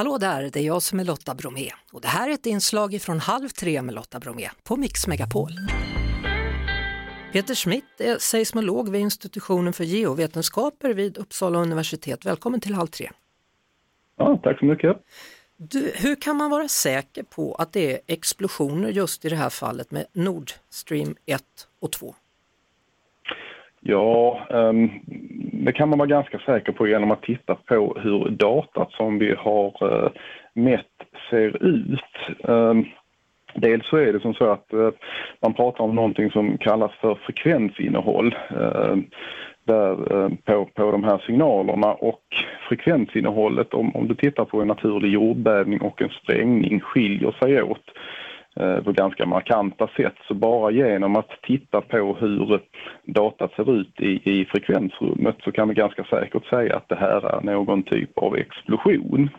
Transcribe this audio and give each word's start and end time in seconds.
Hallå 0.00 0.18
där, 0.18 0.42
det 0.52 0.56
är 0.56 0.64
jag 0.64 0.82
som 0.82 1.00
är 1.00 1.04
Lotta 1.04 1.34
Bromé 1.34 1.70
och 1.92 2.00
det 2.00 2.08
här 2.08 2.28
är 2.28 2.34
ett 2.34 2.46
inslag 2.46 3.02
från 3.02 3.18
Halv 3.18 3.48
tre 3.48 3.82
med 3.82 3.94
Lotta 3.94 4.18
Bromé 4.18 4.48
på 4.68 4.76
Mix 4.76 5.06
Megapol. 5.06 5.50
Peter 7.32 7.54
Schmidt 7.54 8.00
är 8.00 8.16
seismolog 8.18 8.90
vid 8.90 9.00
institutionen 9.00 9.72
för 9.72 9.84
geovetenskaper 9.84 10.94
vid 10.94 11.18
Uppsala 11.18 11.58
universitet. 11.58 12.26
Välkommen 12.26 12.60
till 12.60 12.74
Halv 12.74 12.86
tre. 12.86 13.10
Ja, 14.16 14.40
tack 14.42 14.58
så 14.58 14.64
mycket. 14.64 14.96
Du, 15.56 15.92
hur 15.94 16.14
kan 16.14 16.36
man 16.36 16.50
vara 16.50 16.68
säker 16.68 17.22
på 17.22 17.54
att 17.54 17.72
det 17.72 17.92
är 17.92 18.00
explosioner 18.06 18.88
just 18.88 19.24
i 19.24 19.28
det 19.28 19.36
här 19.36 19.50
fallet 19.50 19.90
med 19.90 20.04
Nord 20.12 20.50
Stream 20.70 21.14
1 21.26 21.42
och 21.80 21.92
2? 21.92 22.14
Ja, 23.80 24.46
um, 24.50 24.90
det 25.64 25.72
kan 25.72 25.88
man 25.88 25.98
vara 25.98 26.08
ganska 26.08 26.38
säker 26.38 26.72
på 26.72 26.86
genom 26.86 27.10
att 27.10 27.22
titta 27.22 27.54
på 27.54 27.96
hur 28.02 28.28
datat 28.28 28.92
som 28.92 29.18
vi 29.18 29.34
har 29.38 29.92
eh, 29.92 30.10
mätt 30.54 30.86
ser 31.30 31.64
ut. 31.64 32.38
Eh, 32.48 32.74
dels 33.54 33.86
så 33.86 33.96
är 33.96 34.12
det 34.12 34.20
som 34.20 34.34
så 34.34 34.50
att 34.50 34.72
eh, 34.72 34.90
man 35.40 35.54
pratar 35.54 35.84
om 35.84 35.94
någonting 35.94 36.30
som 36.30 36.58
kallas 36.58 36.92
för 37.00 37.14
frekvensinnehåll. 37.14 38.34
Där, 39.64 40.22
eh, 40.22 40.30
på, 40.44 40.64
på 40.64 40.90
de 40.90 41.04
här 41.04 41.22
signalerna 41.26 41.92
och 41.92 42.22
frekvensinnehållet 42.68 43.74
om, 43.74 43.96
om 43.96 44.08
du 44.08 44.14
tittar 44.14 44.44
på 44.44 44.60
en 44.60 44.68
naturlig 44.68 45.12
jordbävning 45.12 45.80
och 45.80 46.02
en 46.02 46.08
sprängning 46.08 46.80
skiljer 46.80 47.32
sig 47.40 47.62
åt 47.62 47.88
eh, 47.88 48.19
på 48.84 48.92
ganska 48.92 49.26
markanta 49.26 49.88
sätt. 49.96 50.14
Så 50.28 50.34
bara 50.34 50.70
genom 50.70 51.16
att 51.16 51.30
titta 51.42 51.80
på 51.80 52.16
hur 52.20 52.60
datat 53.04 53.52
ser 53.52 53.80
ut 53.80 54.00
i, 54.00 54.20
i 54.30 54.44
frekvensrummet 54.44 55.36
så 55.44 55.52
kan 55.52 55.68
vi 55.68 55.74
ganska 55.74 56.04
säkert 56.04 56.46
säga 56.46 56.76
att 56.76 56.88
det 56.88 56.96
här 56.96 57.36
är 57.36 57.40
någon 57.40 57.82
typ 57.82 58.18
av 58.18 58.36
explosion. 58.36 59.30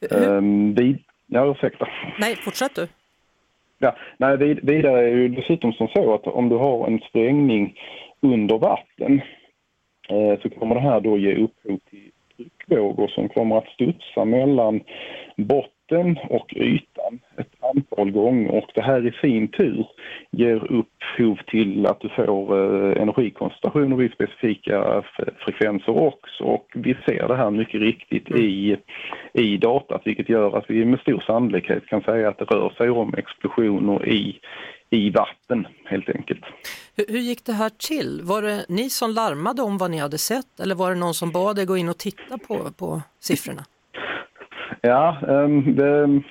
Hur? 0.00 0.28
Um, 0.28 0.74
vid, 0.74 0.98
ja, 1.26 1.50
ursäkta. 1.50 1.88
Nej, 2.18 2.36
fortsätt 2.36 2.74
du. 2.74 2.86
Ja, 3.78 3.96
nej, 4.16 4.36
vid, 4.36 4.60
vidare 4.62 5.00
är 5.00 5.08
ju 5.08 5.28
dessutom 5.28 5.72
som 5.72 5.88
så 5.88 6.14
att 6.14 6.26
om 6.26 6.48
du 6.48 6.56
har 6.56 6.86
en 6.86 6.98
sprängning 6.98 7.78
under 8.20 8.58
vatten 8.58 9.20
eh, 10.08 10.40
så 10.42 10.50
kommer 10.50 10.74
det 10.74 10.80
här 10.80 11.00
då 11.00 11.18
ge 11.18 11.34
upphov 11.34 11.78
till 11.90 12.10
tryckvågor 12.36 13.08
som 13.08 13.28
kommer 13.28 13.58
att 13.58 13.68
studsa 13.68 14.24
mellan 14.24 14.80
botten 15.36 16.18
och 16.30 16.54
ytan 16.56 17.20
ett 17.36 17.53
antal 17.70 18.10
gånger 18.10 18.50
och 18.50 18.70
det 18.74 18.82
här 18.82 19.06
i 19.06 19.12
sin 19.20 19.48
tur 19.48 19.86
ger 20.30 20.72
upphov 20.72 21.38
till 21.46 21.86
att 21.86 22.00
du 22.00 22.08
får 22.08 22.58
eh, 22.58 23.02
energikoncentrationer 23.02 23.96
vid 23.96 24.12
specifika 24.12 25.02
frekvenser 25.38 25.98
också 25.98 26.44
och 26.44 26.66
vi 26.74 26.96
ser 27.06 27.28
det 27.28 27.36
här 27.36 27.50
mycket 27.50 27.80
riktigt 27.80 28.30
i, 28.30 28.76
i 29.32 29.56
datat 29.56 30.02
vilket 30.04 30.28
gör 30.28 30.58
att 30.58 30.64
vi 30.68 30.84
med 30.84 31.00
stor 31.00 31.24
sannolikhet 31.26 31.86
kan 31.86 32.02
säga 32.02 32.28
att 32.28 32.38
det 32.38 32.44
rör 32.44 32.70
sig 32.70 32.90
om 32.90 33.14
explosioner 33.14 34.08
i, 34.08 34.40
i 34.90 35.10
vatten 35.10 35.66
helt 35.84 36.10
enkelt. 36.10 36.40
Hur, 36.96 37.04
hur 37.08 37.20
gick 37.20 37.44
det 37.44 37.52
här 37.52 37.70
till? 37.88 38.20
Var 38.22 38.42
det 38.42 38.64
ni 38.68 38.90
som 38.90 39.10
larmade 39.10 39.62
om 39.62 39.78
vad 39.78 39.90
ni 39.90 39.98
hade 39.98 40.18
sett 40.18 40.60
eller 40.60 40.74
var 40.74 40.90
det 40.90 40.96
någon 40.96 41.14
som 41.14 41.30
bad 41.30 41.58
er 41.58 41.64
gå 41.64 41.76
in 41.76 41.88
och 41.88 41.98
titta 41.98 42.38
på, 42.38 42.72
på 42.78 43.02
siffrorna? 43.20 43.64
Ja, 44.80 45.18
um, 45.22 45.76
det, 45.76 46.22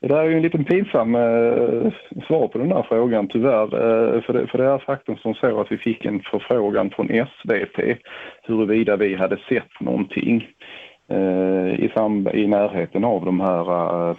det 0.00 0.08
där 0.08 0.16
är 0.16 0.28
ju 0.28 0.36
en 0.36 0.42
liten 0.42 0.64
pinsam 0.64 1.14
eh, 1.14 1.92
svar 2.26 2.48
på 2.48 2.58
den 2.58 2.68
där 2.68 2.86
frågan 2.88 3.28
tyvärr. 3.28 3.64
Eh, 3.64 4.22
för, 4.22 4.32
det, 4.32 4.46
för 4.46 4.58
det 4.58 4.64
är 4.64 4.78
faktum 4.78 5.16
som 5.16 5.34
så 5.34 5.60
att 5.60 5.72
vi 5.72 5.78
fick 5.78 6.04
en 6.04 6.20
förfrågan 6.20 6.90
från 6.90 7.06
SVT 7.08 7.98
huruvida 8.42 8.96
vi 8.96 9.14
hade 9.14 9.38
sett 9.48 9.80
någonting 9.80 10.48
eh, 11.10 11.74
i, 11.74 11.90
i 12.34 12.46
närheten 12.46 13.04
av 13.04 13.24
de 13.24 13.40
här 13.40 14.10
eh, 14.10 14.16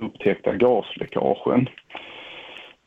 upptäckta 0.00 0.54
gasläckagen. 0.54 1.68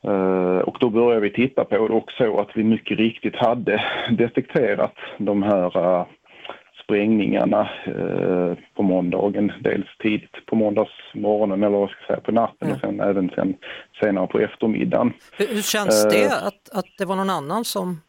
Eh, 0.03 0.57
och 0.57 0.77
då 0.79 0.89
började 0.89 1.21
vi 1.21 1.29
titta 1.29 1.65
på 1.65 1.87
det 1.87 1.93
och 1.93 2.11
så 2.11 2.39
att 2.39 2.49
vi 2.55 2.63
mycket 2.63 2.97
riktigt 2.97 3.35
hade 3.35 3.83
detekterat 4.09 4.95
de 5.17 5.43
här 5.43 5.77
eh, 5.77 6.05
sprängningarna 6.85 7.69
uh, 7.87 8.53
på 8.75 8.83
måndagen. 8.83 9.51
Dels 9.59 9.97
tidigt 9.99 10.45
på 10.45 10.55
måndagsmorgonen 10.55 11.63
eller 11.63 11.77
vad 11.77 11.89
ska 11.89 11.99
jag 11.99 12.07
säga, 12.07 12.19
på 12.19 12.31
natten 12.31 12.67
mm. 12.67 12.73
och 12.73 12.79
sen 12.79 12.99
även 12.99 13.29
sen, 13.35 13.55
senare 14.01 14.27
på 14.27 14.39
eftermiddagen. 14.39 15.13
Hur, 15.37 15.47
hur 15.47 15.61
känns 15.61 16.07
det 16.09 16.25
att, 16.25 16.69
att 16.77 16.85
det 16.97 17.05
var 17.05 17.15
någon 17.15 17.29
annan 17.29 17.65
som 17.65 18.01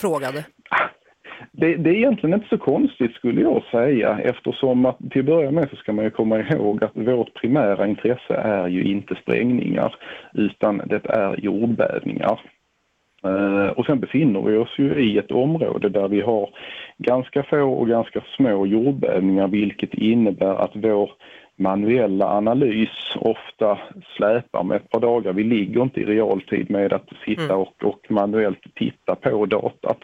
frågade? 0.00 0.44
Det, 1.52 1.76
det, 1.76 1.90
är 1.90 1.94
egentligen 1.94 2.34
inte 2.34 2.48
så 2.48 2.58
konstigt 2.58 3.14
skulle 3.14 3.40
jag 3.40 3.62
säga 3.70 4.18
eftersom 4.18 4.86
att 4.86 4.98
till 5.10 5.20
att 5.20 5.26
börja 5.26 5.50
med 5.50 5.68
så 5.70 5.76
ska 5.76 5.92
man 5.92 6.04
ju 6.04 6.10
komma 6.10 6.38
ihåg 6.38 6.84
att 6.84 6.96
vårt 6.96 7.34
primära 7.34 7.86
intresse 7.86 8.34
är 8.34 8.68
ju 8.68 8.84
inte 8.84 9.14
sprängningar 9.14 9.94
utan 10.32 10.82
det 10.86 11.06
är 11.06 11.40
jordbävningar. 11.40 12.40
Uh, 13.26 13.68
och 13.68 13.86
sen 13.86 14.00
befinner 14.00 14.42
vi 14.42 14.56
oss 14.56 14.78
ju 14.78 14.94
i 14.94 15.18
ett 15.18 15.30
område 15.30 15.88
där 15.88 16.08
vi 16.08 16.20
har 16.20 16.48
ganska 16.98 17.42
få 17.42 17.62
och 17.62 17.88
ganska 17.88 18.20
små 18.36 18.66
jordbävningar 18.66 19.48
vilket 19.48 19.94
innebär 19.94 20.54
att 20.54 20.72
vår 20.74 21.10
manuella 21.56 22.26
analys 22.26 23.16
ofta 23.16 23.78
släpar 24.16 24.62
med 24.62 24.76
ett 24.76 24.90
par 24.90 25.00
dagar. 25.00 25.32
Vi 25.32 25.44
ligger 25.44 25.82
inte 25.82 26.00
i 26.00 26.04
realtid 26.04 26.70
med 26.70 26.92
att 26.92 27.08
sitta 27.24 27.44
mm. 27.44 27.56
och, 27.56 27.84
och 27.84 28.10
manuellt 28.10 28.64
titta 28.74 29.14
på 29.14 29.46
datat. 29.46 30.00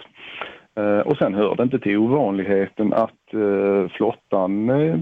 Eh, 0.77 0.99
och 0.99 1.17
sen 1.17 1.35
hör 1.35 1.55
det 1.57 1.63
inte 1.63 1.79
till 1.79 1.97
ovanligheten 1.97 2.93
att 2.93 3.35
eh, 3.35 3.91
flottan 3.97 4.71
eh, 4.71 4.99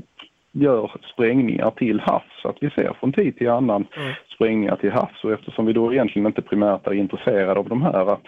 gör 0.52 0.90
sprängningar 1.12 1.70
till 1.70 2.00
havs, 2.00 2.44
att 2.44 2.56
vi 2.60 2.70
ser 2.70 2.96
från 3.00 3.12
tid 3.12 3.38
till 3.38 3.50
annan 3.50 3.86
mm. 3.96 4.12
sprängningar 4.34 4.76
till 4.76 4.90
havs 4.90 5.24
och 5.24 5.32
eftersom 5.32 5.66
vi 5.66 5.72
då 5.72 5.92
egentligen 5.92 6.26
inte 6.26 6.42
primärt 6.42 6.86
är 6.86 6.92
intresserade 6.92 7.60
av 7.60 7.68
de 7.68 7.82
här 7.82 8.18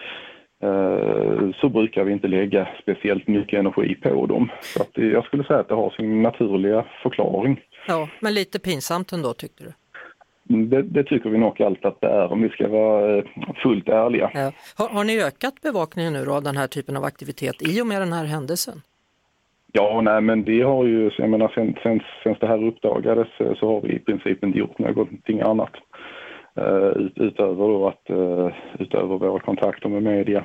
så 1.61 1.69
brukar 1.69 2.03
vi 2.03 2.11
inte 2.11 2.27
lägga 2.27 2.67
speciellt 2.81 3.27
mycket 3.27 3.59
energi 3.59 3.95
på 3.95 4.25
dem. 4.25 4.51
Så 4.61 4.81
att 4.81 4.89
jag 4.93 5.25
skulle 5.25 5.43
säga 5.43 5.59
att 5.59 5.67
det 5.67 5.75
har 5.75 5.89
sin 5.89 6.21
naturliga 6.21 6.85
förklaring. 7.03 7.61
Ja, 7.87 8.09
men 8.19 8.33
lite 8.33 8.59
pinsamt 8.59 9.11
ändå 9.11 9.33
tyckte 9.33 9.63
du? 9.63 9.73
Det, 10.43 10.81
det, 10.81 11.03
tycker 11.03 11.29
vi 11.29 11.37
nog 11.37 11.61
allt 11.61 11.85
att 11.85 12.01
det 12.01 12.07
är 12.07 12.31
om 12.31 12.41
vi 12.41 12.49
ska 12.49 12.67
vara 12.67 13.17
eh, 13.17 13.23
fullt 13.63 13.89
ärliga. 13.89 14.31
Ja. 14.33 14.51
Har, 14.75 14.89
har, 14.89 15.03
ni 15.03 15.23
ökat 15.23 15.61
bevakningen 15.61 16.13
nu 16.13 16.25
då 16.25 16.33
av 16.33 16.43
den 16.43 16.57
här 16.57 16.67
typen 16.67 16.97
av 16.97 17.03
aktivitet 17.03 17.55
i 17.61 17.81
och 17.81 17.87
med 17.87 18.01
den 18.01 18.13
här 18.13 18.25
händelsen? 18.25 18.81
Ja, 19.71 20.01
nej 20.01 20.21
men 20.21 20.43
vi 20.43 20.61
har 20.61 20.85
ju, 20.85 21.11
jag 21.17 21.29
menar 21.29 21.51
sen, 21.55 21.75
sen, 21.83 22.01
sen 22.23 22.35
det 22.39 22.47
här 22.47 22.63
uppdagades 22.63 23.27
eh, 23.39 23.55
så 23.55 23.73
har 23.73 23.81
vi 23.81 23.95
i 23.95 23.99
princip 23.99 24.43
inte 24.43 24.59
gjort 24.59 24.79
någonting 24.79 25.41
annat. 25.41 25.71
Uh, 26.59 26.91
utöver 27.15 27.67
då 27.67 27.87
att, 27.87 28.09
uh, 28.09 28.53
utöver 28.79 29.17
våra 29.17 29.39
kontakter 29.39 29.89
med 29.89 30.03
media. 30.03 30.43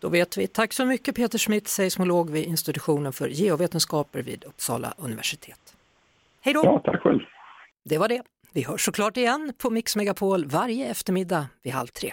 Då 0.00 0.08
vet 0.08 0.38
vi. 0.38 0.46
Tack 0.46 0.72
så 0.72 0.84
mycket 0.84 1.16
Peter 1.16 1.38
Schmidt, 1.38 1.68
seismolog 1.68 2.30
vid 2.30 2.46
institutionen 2.46 3.12
för 3.12 3.28
geovetenskaper 3.28 4.22
vid 4.22 4.44
Uppsala 4.44 4.94
universitet. 4.98 5.76
Hej 6.40 6.54
då! 6.54 6.60
Ja, 6.64 6.80
tack 6.84 7.02
själv. 7.02 7.20
Det 7.84 7.98
var 7.98 8.08
det. 8.08 8.22
Vi 8.52 8.64
hörs 8.64 8.84
såklart 8.84 9.16
igen 9.16 9.52
på 9.62 9.70
Mix 9.70 9.96
Megapol 9.96 10.44
varje 10.46 10.90
eftermiddag 10.90 11.46
vid 11.62 11.72
halv 11.72 11.86
tre. 11.86 12.12